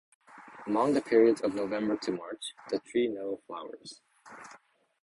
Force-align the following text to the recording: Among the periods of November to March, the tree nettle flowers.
Among 0.65 0.95
the 0.95 1.01
periods 1.03 1.41
of 1.41 1.53
November 1.53 1.95
to 1.95 2.11
March, 2.11 2.55
the 2.71 2.79
tree 2.79 3.07
nettle 3.07 3.43
flowers. 3.45 4.01